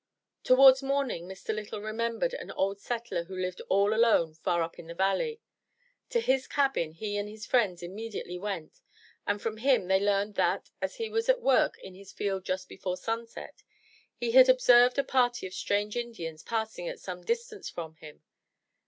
Towards 0.43 0.81
morning 0.81 1.27
Mr. 1.27 1.55
Lytle 1.55 1.79
remembered 1.79 2.33
an 2.33 2.49
old 2.49 2.79
settler 2.81 3.25
who 3.25 3.37
lived 3.39 3.61
all 3.69 3.93
alone 3.93 4.33
far 4.33 4.63
up 4.63 4.75
the 4.77 4.95
valley. 4.95 5.41
To 6.09 6.19
his 6.19 6.47
cabin 6.47 6.93
he 6.93 7.17
and 7.17 7.29
his 7.29 7.45
friends 7.45 7.83
imme 7.83 8.11
diately 8.11 8.39
went, 8.39 8.81
and 9.27 9.39
from 9.39 9.57
him 9.57 9.89
they 9.89 9.99
learned 9.99 10.33
that, 10.33 10.71
as 10.81 10.95
he 10.95 11.07
was 11.11 11.29
at 11.29 11.39
work 11.43 11.77
in 11.83 11.93
his 11.93 12.11
field 12.11 12.45
just 12.45 12.67
before 12.67 12.97
sunset, 12.97 13.61
he 14.15 14.31
had 14.31 14.49
observed 14.49 14.97
a 14.97 15.03
party 15.03 15.45
of 15.45 15.53
strange 15.53 15.95
Indians 15.95 16.41
passing 16.41 16.89
at 16.89 16.99
some 16.99 17.23
distance 17.23 17.69
from 17.69 17.93
him. 17.97 18.23